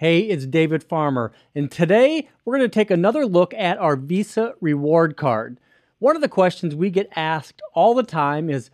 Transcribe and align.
Hey, 0.00 0.20
it's 0.20 0.46
David 0.46 0.82
Farmer, 0.82 1.30
and 1.54 1.70
today 1.70 2.26
we're 2.46 2.56
going 2.56 2.70
to 2.70 2.74
take 2.74 2.90
another 2.90 3.26
look 3.26 3.52
at 3.52 3.76
our 3.76 3.96
Visa 3.96 4.54
reward 4.58 5.18
card. 5.18 5.60
One 5.98 6.16
of 6.16 6.22
the 6.22 6.26
questions 6.26 6.74
we 6.74 6.88
get 6.88 7.10
asked 7.16 7.60
all 7.74 7.92
the 7.92 8.02
time 8.02 8.48
is 8.48 8.70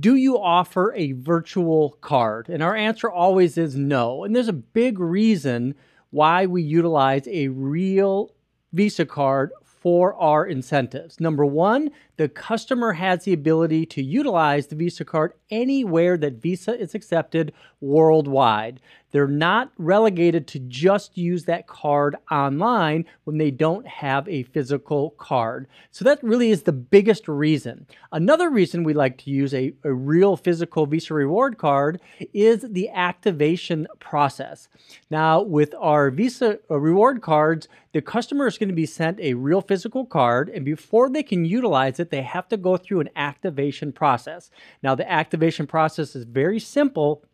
Do 0.00 0.14
you 0.14 0.38
offer 0.38 0.94
a 0.94 1.12
virtual 1.12 1.98
card? 2.00 2.48
And 2.48 2.62
our 2.62 2.74
answer 2.74 3.10
always 3.10 3.58
is 3.58 3.76
no. 3.76 4.24
And 4.24 4.34
there's 4.34 4.48
a 4.48 4.54
big 4.54 4.98
reason 4.98 5.74
why 6.08 6.46
we 6.46 6.62
utilize 6.62 7.28
a 7.28 7.48
real 7.48 8.32
Visa 8.72 9.04
card 9.04 9.52
for 9.62 10.14
our 10.14 10.46
incentives. 10.46 11.20
Number 11.20 11.44
one, 11.44 11.90
the 12.16 12.28
customer 12.28 12.92
has 12.92 13.24
the 13.24 13.32
ability 13.32 13.86
to 13.86 14.02
utilize 14.02 14.66
the 14.66 14.76
Visa 14.76 15.04
card 15.04 15.32
anywhere 15.50 16.16
that 16.16 16.40
Visa 16.40 16.78
is 16.78 16.94
accepted 16.94 17.52
worldwide. 17.80 18.80
They're 19.12 19.28
not 19.28 19.70
relegated 19.78 20.46
to 20.48 20.58
just 20.58 21.16
use 21.16 21.44
that 21.44 21.66
card 21.66 22.16
online 22.30 23.06
when 23.24 23.38
they 23.38 23.50
don't 23.50 23.86
have 23.86 24.28
a 24.28 24.42
physical 24.42 25.10
card. 25.10 25.68
So 25.90 26.04
that 26.04 26.22
really 26.22 26.50
is 26.50 26.64
the 26.64 26.72
biggest 26.72 27.28
reason. 27.28 27.86
Another 28.12 28.50
reason 28.50 28.84
we 28.84 28.92
like 28.92 29.16
to 29.18 29.30
use 29.30 29.54
a, 29.54 29.72
a 29.84 29.92
real 29.92 30.36
physical 30.36 30.86
Visa 30.86 31.14
reward 31.14 31.56
card 31.56 32.00
is 32.34 32.66
the 32.68 32.90
activation 32.90 33.86
process. 34.00 34.68
Now, 35.10 35.40
with 35.40 35.74
our 35.78 36.10
Visa 36.10 36.58
uh, 36.70 36.78
reward 36.78 37.22
cards, 37.22 37.68
the 37.92 38.02
customer 38.02 38.46
is 38.46 38.58
going 38.58 38.68
to 38.68 38.74
be 38.74 38.84
sent 38.84 39.18
a 39.20 39.32
real 39.32 39.62
physical 39.62 40.04
card, 40.04 40.50
and 40.50 40.66
before 40.66 41.08
they 41.08 41.22
can 41.22 41.46
utilize 41.46 41.98
it, 41.98 42.05
they 42.10 42.22
have 42.22 42.48
to 42.48 42.56
go 42.56 42.76
through 42.76 43.00
an 43.00 43.10
activation 43.16 43.92
process. 43.92 44.50
Now, 44.82 44.94
the 44.94 45.10
activation 45.10 45.66
process 45.66 46.16
is 46.16 46.24
very 46.24 46.58
simple 46.58 47.24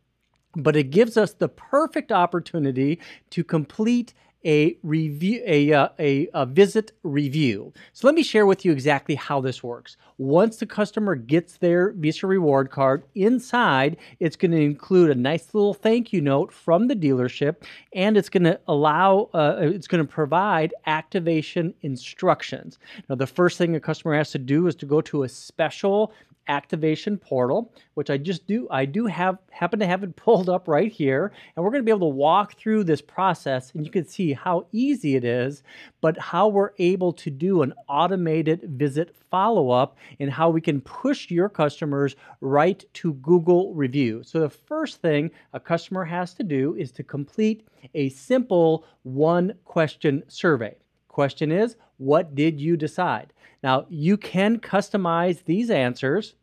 but 0.55 0.77
it 0.77 0.91
gives 0.91 1.17
us 1.17 1.33
the 1.33 1.49
perfect 1.49 2.13
opportunity 2.13 3.01
to 3.31 3.45
complete 3.45 4.15
a 4.45 4.77
review 4.83 5.43
a, 5.47 5.73
uh, 5.73 5.89
a, 5.99 6.29
a, 6.35 6.47
visit 6.47 6.93
review. 7.03 7.73
So 7.93 8.07
let 8.07 8.15
me 8.15 8.23
share 8.23 8.47
with 8.47 8.65
you 8.65 8.73
exactly 8.73 9.15
how 9.15 9.41
this 9.41 9.63
works. 9.63 9.97
Once 10.19 10.57
the 10.57 10.67
customer 10.67 11.15
gets 11.15 11.57
their 11.59 11.93
visa 11.93 12.27
reward 12.27 12.71
card 12.71 13.05
inside 13.15 13.97
it's 14.21 14.37
going 14.37 14.51
to 14.51 14.61
include 14.61 15.11
a 15.11 15.15
nice 15.15 15.55
little 15.55 15.75
thank 15.75 16.13
you 16.13 16.21
note 16.21 16.53
from 16.53 16.89
the 16.89 16.95
dealership 16.95 17.57
and 17.95 18.17
it's 18.17 18.29
going 18.29 18.45
to 18.45 18.59
allow 18.69 19.29
uh, 19.35 19.57
it's 19.61 19.89
going 19.89 20.05
to 20.05 20.13
provide 20.13 20.75
activation 20.87 21.75
instructions. 21.83 22.79
Now 23.09 23.17
the 23.17 23.27
first 23.27 23.59
thing 23.59 23.75
a 23.75 23.81
customer 23.81 24.15
has 24.15 24.31
to 24.33 24.39
do 24.39 24.67
is 24.67 24.75
to 24.77 24.87
go 24.87 25.01
to 25.03 25.23
a 25.23 25.29
special 25.29 26.13
activation 26.49 27.17
portal, 27.17 27.73
which 27.95 28.11
I 28.11 28.17
just 28.17 28.47
do, 28.47 28.67
I 28.71 28.85
do 28.85 29.07
have, 29.07 29.39
happen 29.51 29.79
to 29.81 29.87
have 29.87 30.03
it 30.03 30.17
pulled 30.17 30.49
up 30.49 30.69
right 30.69 30.91
here. 30.91 31.33
And 31.55 31.65
we're 31.65 31.71
going 31.71 31.83
to 31.83 31.85
be 31.85 31.91
able 31.91 32.11
to 32.11 32.17
walk 32.17 32.59
through 32.59 32.85
this 32.85 33.03
process 33.03 33.73
and 33.75 33.85
you 33.85 33.91
can 33.91 34.07
see 34.07 34.33
how 34.33 34.67
easy 34.73 35.17
it 35.17 35.25
is, 35.25 35.63
but 36.01 36.19
how 36.19 36.49
we're 36.49 36.73
able 36.79 37.13
to 37.15 37.31
do 37.31 37.63
an 37.63 37.73
automated 37.89 38.63
visit 38.63 39.15
follow 39.31 39.71
up 39.71 39.97
and 40.21 40.31
how 40.31 40.51
we 40.51 40.61
can 40.61 40.81
push 40.81 41.31
your 41.31 41.49
customers 41.49 42.17
right 42.41 42.85
to 42.95 43.15
Google 43.15 43.75
review. 43.75 44.23
So 44.25 44.41
the 44.41 44.51
first 44.51 45.01
thing 45.01 45.31
a 45.53 45.61
customer 45.61 46.05
has 46.05 46.35
to 46.35 46.43
do 46.43 46.75
is 46.77 46.93
to 46.93 47.03
complete 47.03 47.67
a 47.95 48.11
simple 48.11 48.85
one 49.03 49.55
question 49.65 50.23
survey. 50.29 50.77
Question 51.13 51.53
is, 51.53 51.77
what 51.99 52.35
did 52.35 52.59
you 52.59 52.77
decide? 52.77 53.35
Now, 53.63 53.85
you 53.91 54.17
can 54.17 54.59
customize 54.59 55.45
these 55.45 55.71
answers, 55.71 56.35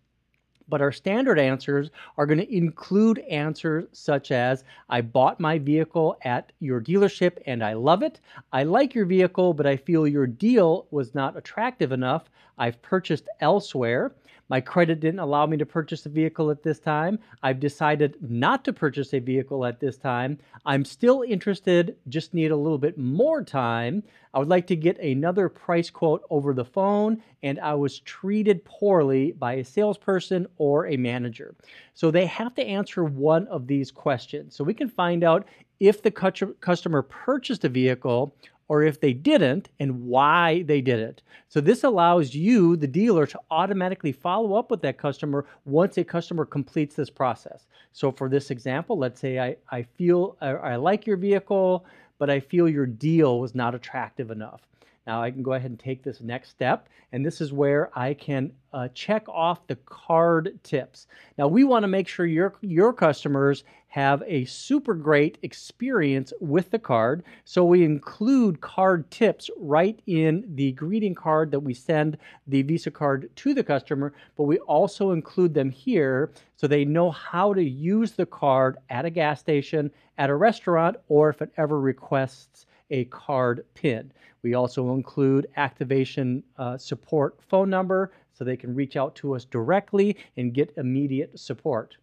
but 0.70 0.80
our 0.80 0.92
standard 0.92 1.40
answers 1.40 1.90
are 2.18 2.28
going 2.28 2.38
to 2.38 2.56
include 2.56 3.18
answers 3.32 3.86
such 3.92 4.30
as 4.32 4.64
I 4.88 5.02
bought 5.02 5.40
my 5.40 5.58
vehicle 5.58 6.18
at 6.24 6.52
your 6.60 6.80
dealership 6.80 7.40
and 7.48 7.64
I 7.64 7.74
love 7.74 8.04
it. 8.04 8.22
I 8.54 8.62
like 8.62 8.94
your 8.94 9.06
vehicle, 9.06 9.56
but 9.56 9.66
I 9.66 9.76
feel 9.76 10.08
your 10.08 10.28
deal 10.28 10.86
was 10.92 11.16
not 11.16 11.36
attractive 11.36 11.92
enough. 11.92 12.30
I've 12.60 12.80
purchased 12.84 13.28
elsewhere. 13.42 14.14
My 14.50 14.60
credit 14.60 15.00
didn't 15.00 15.20
allow 15.20 15.46
me 15.46 15.58
to 15.58 15.66
purchase 15.66 16.06
a 16.08 16.10
vehicle 16.10 16.50
at 16.50 16.64
this 16.64 16.80
time. 16.80 17.20
I've 17.44 17.60
decided 17.60 18.16
not 18.20 18.66
to 18.66 18.74
purchase 18.74 19.14
a 19.14 19.20
vehicle 19.20 19.64
at 19.64 19.80
this 19.80 19.98
time. 19.98 20.40
I'm 20.66 20.84
still 20.84 21.24
interested, 21.28 21.96
just 22.08 22.34
need 22.34 22.50
a 22.50 22.56
little 22.58 22.80
bit 22.80 22.98
more 22.98 23.44
time. 23.44 24.04
I 24.34 24.40
would 24.40 24.50
like 24.50 24.68
to 24.68 24.76
get 24.76 25.00
another 25.00 25.50
price 25.50 25.90
quote 25.90 26.24
over 26.30 26.54
the 26.54 26.66
phone, 26.66 27.22
and 27.44 27.60
I 27.60 27.76
was 27.76 28.00
treated 28.00 28.66
poorly 28.66 29.34
by 29.34 29.54
a 29.54 29.64
salesperson 29.64 30.48
or 30.58 30.88
a 30.88 30.98
manager. 30.98 31.56
So 31.94 32.10
they 32.10 32.26
have 32.26 32.56
to 32.56 32.66
answer 32.66 33.04
one 33.04 33.48
of 33.48 33.68
these 33.68 33.92
questions. 33.92 34.56
So 34.56 34.64
we 34.64 34.74
can 34.74 34.90
find 34.90 35.24
out 35.24 35.48
if 35.80 36.02
the 36.02 36.12
customer 36.12 37.02
purchased 37.04 37.64
a 37.66 37.70
vehicle 37.70 38.36
or 38.70 38.84
if 38.84 39.02
they 39.02 39.12
didn't 39.12 39.68
and 39.80 40.06
why 40.06 40.62
they 40.64 40.80
did 40.80 41.00
it. 41.00 41.22
So 41.50 41.60
this 41.60 41.84
allows 41.84 42.34
you, 42.34 42.78
the 42.78 42.88
dealer, 42.88 43.26
to 43.26 43.40
automatically 43.52 44.12
follow 44.12 44.54
up 44.54 44.72
with 44.72 44.82
that 44.84 44.98
customer 44.98 45.46
once 45.66 45.98
a 45.98 46.04
customer 46.04 46.46
completes 46.46 46.96
this 46.96 47.10
process. 47.10 47.66
So 47.92 48.12
for 48.12 48.30
this 48.30 48.52
example, 48.52 48.98
let's 48.98 49.20
say 49.20 49.40
I, 49.40 49.58
I 49.72 49.82
feel 49.82 50.38
I, 50.40 50.50
I 50.50 50.76
like 50.78 51.06
your 51.06 51.18
vehicle, 51.18 51.86
but 52.20 52.30
I 52.30 52.40
feel 52.40 52.70
your 52.70 52.86
deal 52.86 53.40
was 53.40 53.56
not 53.56 53.76
attractive 53.76 54.30
enough. 54.32 54.62
Now 55.10 55.24
I 55.24 55.32
can 55.32 55.42
go 55.42 55.54
ahead 55.54 55.72
and 55.72 55.80
take 55.80 56.04
this 56.04 56.22
next 56.22 56.50
step, 56.50 56.88
and 57.14 57.26
this 57.26 57.42
is 57.42 57.52
where 57.52 57.90
I 57.98 58.14
can 58.14 58.52
uh, 58.72 58.90
check 58.94 59.28
off 59.28 59.66
the 59.66 59.78
card 59.78 60.60
tips. 60.62 61.08
Now 61.36 61.48
we 61.48 61.64
want 61.64 61.82
to 61.82 61.88
make 61.88 62.08
sure 62.08 62.28
your 62.28 62.54
your 62.62 62.94
customers 62.94 63.64
have 63.88 64.22
a 64.28 64.46
super 64.46 64.94
great 64.94 65.40
experience 65.42 66.32
with 66.40 66.70
the 66.70 66.78
card, 66.78 67.24
so 67.44 67.66
we 67.66 67.84
include 67.84 68.62
card 68.62 69.10
tips 69.10 69.50
right 69.58 70.00
in 70.06 70.46
the 70.54 70.74
greeting 70.74 71.16
card 71.16 71.50
that 71.50 71.62
we 71.62 71.74
send 71.74 72.16
the 72.46 72.62
Visa 72.62 72.92
card 72.92 73.32
to 73.38 73.56
the 73.56 73.64
customer, 73.64 74.14
but 74.38 74.44
we 74.44 74.60
also 74.60 75.10
include 75.10 75.56
them 75.56 75.72
here 75.72 76.30
so 76.56 76.68
they 76.68 76.86
know 76.86 77.10
how 77.10 77.52
to 77.52 77.64
use 77.64 78.12
the 78.12 78.28
card 78.28 78.78
at 78.92 79.06
a 79.06 79.10
gas 79.10 79.40
station, 79.40 79.90
at 80.20 80.30
a 80.30 80.36
restaurant, 80.36 80.98
or 81.08 81.30
if 81.30 81.42
it 81.42 81.52
ever 81.58 81.80
requests 81.82 82.68
a 82.90 83.06
card 83.06 83.66
PIN. 83.74 84.12
We 84.42 84.54
also 84.54 84.94
include 84.94 85.48
activation 85.58 86.44
uh, 86.58 86.78
support 86.78 87.40
phone 87.42 87.70
number 87.70 88.12
so 88.34 88.44
they 88.44 88.58
can 88.58 88.74
reach 88.74 88.96
out 88.96 89.16
to 89.16 89.36
us 89.36 89.46
directly 89.46 90.16
and 90.38 90.54
get 90.54 90.74
immediate 90.78 91.38
support. 91.38 91.98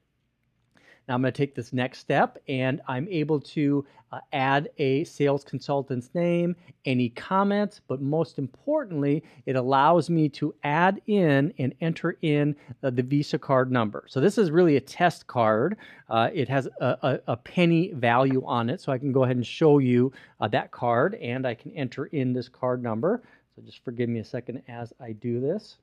Now 1.09 1.15
I'm 1.15 1.22
going 1.22 1.33
to 1.33 1.37
take 1.37 1.55
this 1.55 1.72
next 1.72 2.00
step 2.00 2.39
and 2.49 2.81
I'm 2.89 3.06
able 3.09 3.41
to 3.41 3.87
uh, 4.12 4.21
add 4.33 4.71
a 4.78 5.05
sales 5.05 5.44
consultant's 5.44 6.11
name, 6.15 6.56
any 6.84 7.11
comments, 7.11 7.81
but 7.87 8.00
most 8.00 8.39
importantly, 8.39 9.22
it 9.47 9.56
allows 9.56 10.11
me 10.11 10.28
to 10.31 10.55
add 10.65 11.00
in 11.06 11.53
and 11.59 11.75
enter 11.81 12.16
in 12.22 12.56
uh, 12.83 12.91
the 12.91 13.03
Visa 13.03 13.39
card 13.39 13.71
number. 13.71 14.05
So 14.09 14.21
this 14.21 14.39
is 14.39 14.50
really 14.50 14.77
a 14.77 14.81
test 14.81 15.27
card. 15.27 15.77
Uh, 16.09 16.31
it 16.33 16.49
has 16.49 16.69
a, 16.81 16.97
a, 17.03 17.21
a, 17.28 17.37
penny 17.37 17.93
value 17.93 18.45
on 18.47 18.71
it, 18.71 18.81
so 18.81 18.93
I 18.93 18.99
can 18.99 19.12
go 19.12 19.25
ahead 19.25 19.37
and 19.37 19.47
show 19.47 19.78
you 19.78 20.12
uh, 20.41 20.49
that 20.49 20.71
card 20.71 21.15
and 21.16 21.47
I 21.47 21.55
can 21.55 21.72
enter 21.72 22.06
in 22.06 22.33
this 22.33 22.49
card 22.49 22.83
number. 22.83 23.22
So 23.55 23.62
just 23.62 23.84
forgive 23.84 24.09
me 24.09 24.21
a 24.21 24.25
second 24.25 24.62
as 24.69 24.93
I 25.00 25.12
do 25.12 25.41
this. 25.41 25.78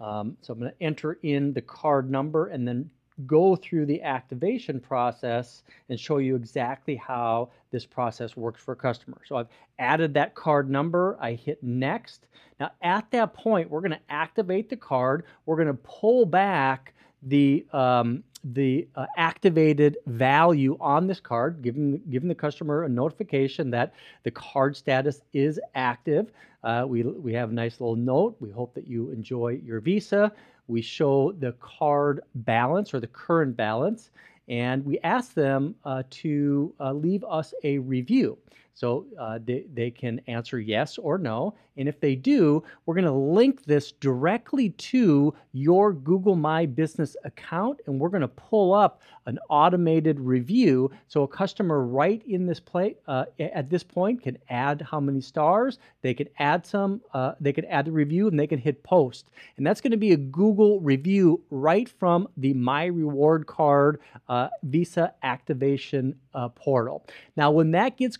Um, 0.00 0.36
so 0.42 0.52
I'm 0.52 0.60
going 0.60 0.72
to 0.72 0.82
enter 0.82 1.18
in 1.22 1.52
the 1.52 1.62
card 1.62 2.10
number 2.10 2.48
and 2.48 2.66
then 2.66 2.90
go 3.26 3.56
through 3.56 3.86
the 3.86 4.02
activation 4.02 4.80
process 4.80 5.62
and 5.88 5.98
show 5.98 6.18
you 6.18 6.36
exactly 6.36 6.96
how 6.96 7.50
this 7.70 7.84
process 7.84 8.36
works 8.36 8.62
for 8.62 8.72
a 8.72 8.76
customer. 8.76 9.20
So 9.26 9.36
I've 9.36 9.48
added 9.78 10.14
that 10.14 10.34
card 10.34 10.70
number, 10.70 11.16
I 11.20 11.32
hit 11.32 11.62
next. 11.62 12.26
Now 12.60 12.70
at 12.82 13.10
that 13.10 13.34
point, 13.34 13.70
we're 13.70 13.80
gonna 13.80 14.00
activate 14.08 14.68
the 14.68 14.76
card, 14.76 15.24
we're 15.46 15.56
gonna 15.56 15.74
pull 15.74 16.24
back 16.26 16.94
the 17.22 17.66
um, 17.72 18.22
the 18.44 18.88
uh, 18.96 19.06
activated 19.16 19.96
value 20.06 20.76
on 20.80 21.06
this 21.06 21.20
card, 21.20 21.62
giving 21.62 22.00
giving 22.10 22.28
the 22.28 22.34
customer 22.34 22.84
a 22.84 22.88
notification 22.88 23.70
that 23.70 23.94
the 24.24 24.30
card 24.30 24.76
status 24.76 25.22
is 25.32 25.60
active. 25.74 26.32
Uh, 26.62 26.84
we 26.88 27.02
we 27.02 27.32
have 27.32 27.50
a 27.50 27.54
nice 27.54 27.80
little 27.80 27.96
note. 27.96 28.36
We 28.40 28.50
hope 28.50 28.74
that 28.74 28.86
you 28.86 29.10
enjoy 29.10 29.60
your 29.64 29.80
Visa. 29.80 30.32
We 30.66 30.82
show 30.82 31.32
the 31.32 31.52
card 31.60 32.20
balance 32.34 32.92
or 32.94 33.00
the 33.00 33.06
current 33.08 33.56
balance, 33.56 34.10
and 34.48 34.84
we 34.84 34.98
ask 35.00 35.34
them 35.34 35.74
uh, 35.84 36.02
to 36.10 36.74
uh, 36.80 36.92
leave 36.92 37.24
us 37.24 37.54
a 37.64 37.78
review. 37.78 38.38
So 38.78 39.06
uh, 39.18 39.40
they, 39.44 39.64
they 39.74 39.90
can 39.90 40.20
answer 40.28 40.60
yes 40.60 40.98
or 40.98 41.18
no. 41.18 41.56
And 41.76 41.88
if 41.88 41.98
they 41.98 42.14
do, 42.14 42.62
we're 42.86 42.94
going 42.94 43.04
to 43.04 43.12
link 43.12 43.64
this 43.64 43.90
directly 43.90 44.70
to 44.70 45.34
your 45.52 45.92
Google 45.92 46.36
My 46.36 46.64
Business 46.64 47.16
account, 47.24 47.80
and 47.86 48.00
we're 48.00 48.08
going 48.08 48.20
to 48.20 48.28
pull 48.28 48.74
up 48.74 49.00
an 49.26 49.38
automated 49.48 50.18
review. 50.20 50.90
So 51.08 51.22
a 51.22 51.28
customer 51.28 51.84
right 51.84 52.22
in 52.26 52.46
this 52.46 52.60
play 52.60 52.96
uh, 53.06 53.26
at 53.38 53.68
this 53.68 53.82
point 53.82 54.22
can 54.22 54.38
add 54.48 54.86
how 54.88 55.00
many 55.00 55.20
stars. 55.20 55.78
They 56.02 56.14
could 56.14 56.30
add 56.38 56.64
some. 56.64 57.00
Uh, 57.12 57.32
they 57.40 57.52
could 57.52 57.66
add 57.66 57.86
the 57.86 57.92
review, 57.92 58.28
and 58.28 58.38
they 58.38 58.46
can 58.46 58.58
hit 58.58 58.82
post. 58.84 59.30
And 59.56 59.66
that's 59.66 59.80
going 59.80 59.92
to 59.92 59.96
be 59.96 60.12
a 60.12 60.16
Google 60.16 60.80
review 60.80 61.42
right 61.50 61.88
from 61.88 62.28
the 62.36 62.54
My 62.54 62.86
Reward 62.86 63.46
Card 63.46 64.00
uh, 64.28 64.48
Visa 64.62 65.14
activation 65.22 66.16
uh, 66.34 66.48
portal. 66.48 67.06
Now, 67.36 67.50
when 67.50 67.72
that 67.72 67.96
gets 67.96 68.16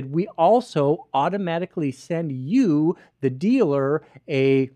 we 0.00 0.26
also 0.38 1.06
automatically 1.14 1.92
send 1.92 2.32
you, 2.32 2.96
the 3.20 3.30
dealer, 3.30 4.02
a 4.28 4.70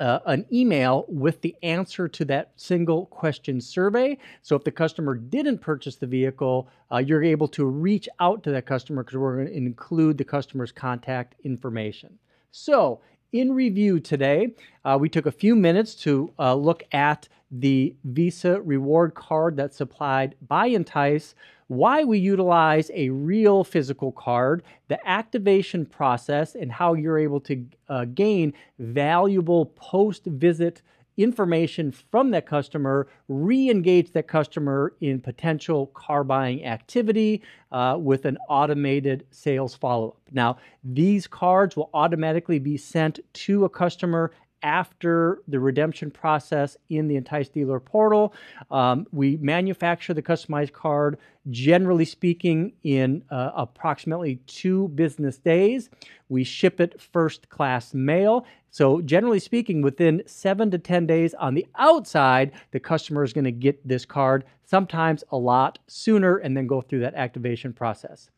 uh, 0.00 0.18
an 0.24 0.46
email 0.50 1.04
with 1.08 1.42
the 1.42 1.54
answer 1.62 2.08
to 2.08 2.24
that 2.24 2.52
single 2.56 3.06
question 3.06 3.60
survey. 3.60 4.16
So 4.40 4.56
if 4.56 4.64
the 4.64 4.70
customer 4.70 5.14
didn't 5.14 5.58
purchase 5.58 5.96
the 5.96 6.06
vehicle, 6.06 6.68
uh, 6.90 6.98
you're 6.98 7.22
able 7.22 7.48
to 7.48 7.66
reach 7.66 8.08
out 8.18 8.42
to 8.44 8.50
that 8.52 8.64
customer 8.64 9.04
because 9.04 9.18
we're 9.18 9.36
going 9.36 9.48
to 9.48 9.54
include 9.54 10.16
the 10.16 10.24
customer's 10.24 10.72
contact 10.72 11.34
information. 11.44 12.18
So 12.50 13.02
in 13.32 13.52
review 13.52 14.00
today, 14.00 14.54
uh, 14.84 14.96
we 15.00 15.08
took 15.08 15.26
a 15.26 15.32
few 15.32 15.54
minutes 15.54 15.94
to 15.94 16.32
uh, 16.38 16.54
look 16.54 16.82
at 16.92 17.28
the 17.50 17.94
Visa 18.04 18.60
reward 18.60 19.14
card 19.14 19.56
that's 19.56 19.76
supplied 19.76 20.34
by 20.46 20.66
Entice, 20.66 21.34
why 21.68 22.02
we 22.02 22.18
utilize 22.18 22.90
a 22.94 23.10
real 23.10 23.62
physical 23.62 24.10
card, 24.12 24.62
the 24.88 25.08
activation 25.08 25.86
process, 25.86 26.54
and 26.54 26.72
how 26.72 26.94
you're 26.94 27.18
able 27.18 27.40
to 27.40 27.64
uh, 27.88 28.04
gain 28.06 28.52
valuable 28.78 29.66
post 29.76 30.24
visit 30.24 30.82
information 31.22 31.92
from 31.92 32.30
that 32.30 32.46
customer, 32.46 33.08
re 33.28 33.70
engage 33.70 34.12
that 34.12 34.28
customer 34.28 34.94
in 35.00 35.20
potential 35.20 35.86
car 35.88 36.24
buying 36.24 36.64
activity 36.64 37.42
uh, 37.72 37.96
with 38.00 38.24
an 38.24 38.38
automated 38.48 39.26
sales 39.30 39.74
follow 39.74 40.08
up. 40.08 40.16
Now, 40.32 40.58
these 40.84 41.26
cards 41.26 41.76
will 41.76 41.90
automatically 41.94 42.58
be 42.58 42.76
sent 42.76 43.20
to 43.32 43.64
a 43.64 43.68
customer 43.68 44.32
after 44.62 45.42
the 45.48 45.58
redemption 45.58 46.10
process 46.10 46.76
in 46.88 47.08
the 47.08 47.16
Entice 47.16 47.48
Dealer 47.48 47.80
portal. 47.80 48.34
Um, 48.70 49.06
we 49.12 49.36
manufacture 49.38 50.14
the 50.14 50.22
customized 50.22 50.72
card, 50.72 51.18
generally 51.50 52.04
speaking, 52.04 52.72
in 52.82 53.22
uh, 53.30 53.50
approximately 53.54 54.36
two 54.46 54.88
business 54.88 55.38
days. 55.38 55.90
We 56.28 56.44
ship 56.44 56.80
it 56.80 57.00
first 57.00 57.48
class 57.48 57.94
mail. 57.94 58.46
So, 58.70 59.00
generally 59.00 59.40
speaking, 59.40 59.82
within 59.82 60.22
seven 60.26 60.70
to 60.70 60.78
10 60.78 61.06
days 61.06 61.34
on 61.34 61.54
the 61.54 61.66
outside, 61.76 62.52
the 62.70 62.80
customer 62.80 63.24
is 63.24 63.32
going 63.32 63.44
to 63.44 63.50
get 63.50 63.86
this 63.86 64.04
card, 64.04 64.44
sometimes 64.64 65.24
a 65.32 65.36
lot 65.36 65.80
sooner, 65.88 66.36
and 66.36 66.56
then 66.56 66.68
go 66.68 66.80
through 66.80 67.00
that 67.00 67.14
activation 67.14 67.72
process. 67.72 68.30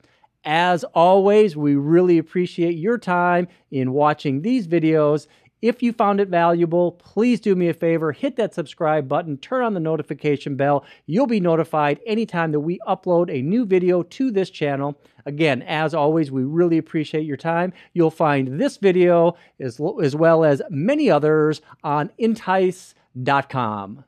As 0.44 0.82
always, 0.82 1.56
we 1.56 1.76
really 1.76 2.18
appreciate 2.18 2.76
your 2.76 2.98
time 2.98 3.46
in 3.70 3.92
watching 3.92 4.42
these 4.42 4.66
videos. 4.66 5.28
If 5.62 5.80
you 5.80 5.92
found 5.92 6.20
it 6.20 6.26
valuable, 6.26 6.90
please 6.90 7.38
do 7.38 7.54
me 7.54 7.68
a 7.68 7.74
favor, 7.74 8.10
hit 8.10 8.34
that 8.34 8.52
subscribe 8.52 9.08
button, 9.08 9.38
turn 9.38 9.62
on 9.62 9.74
the 9.74 9.80
notification 9.80 10.56
bell. 10.56 10.84
You'll 11.06 11.28
be 11.28 11.38
notified 11.38 12.00
anytime 12.04 12.50
that 12.50 12.60
we 12.60 12.80
upload 12.80 13.30
a 13.30 13.42
new 13.42 13.64
video 13.64 14.02
to 14.02 14.32
this 14.32 14.50
channel. 14.50 14.98
Again, 15.24 15.62
as 15.62 15.94
always, 15.94 16.32
we 16.32 16.42
really 16.42 16.78
appreciate 16.78 17.26
your 17.26 17.36
time. 17.36 17.72
You'll 17.92 18.10
find 18.10 18.60
this 18.60 18.76
video 18.76 19.36
as, 19.60 19.80
as 20.02 20.16
well 20.16 20.44
as 20.44 20.62
many 20.68 21.08
others 21.08 21.62
on 21.84 22.10
entice.com. 22.18 24.04